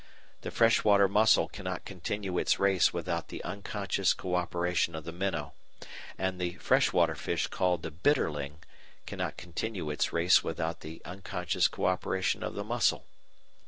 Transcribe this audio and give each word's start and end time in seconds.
The 0.41 0.49
freshwater 0.49 1.07
mussel 1.07 1.47
cannot 1.47 1.85
continue 1.85 2.39
its 2.39 2.57
race 2.57 2.91
without 2.91 3.27
the 3.27 3.43
unconscious 3.43 4.15
co 4.15 4.33
operation 4.33 4.95
of 4.95 5.03
the 5.03 5.11
minnow, 5.11 5.53
and 6.17 6.41
the 6.41 6.53
freshwater 6.55 7.13
fish 7.13 7.45
called 7.45 7.83
the 7.83 7.91
bitterling 7.91 8.63
cannot 9.05 9.37
continue 9.37 9.91
its 9.91 10.11
race 10.11 10.43
without 10.43 10.79
the 10.79 11.03
unconscious 11.05 11.67
co 11.67 11.85
operation 11.85 12.41
of 12.43 12.55
the 12.55 12.63
mussel. 12.63 13.05